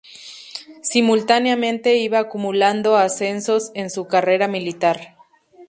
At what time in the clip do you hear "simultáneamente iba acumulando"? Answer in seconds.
0.81-2.97